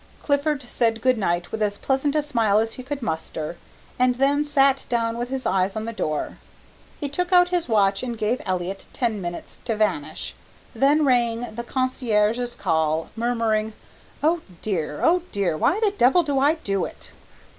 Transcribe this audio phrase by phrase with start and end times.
[0.23, 3.57] Clifford said good night with as pleasant a smile as he could muster,
[3.99, 6.39] and then sat down with his eyes on the door.
[6.99, 10.33] He took out his watch and gave Elliott ten minutes to vanish,
[10.73, 13.73] then rang the concierge's call, murmuring,
[14.23, 17.11] "Oh dear, oh dear, why the devil do I do it?"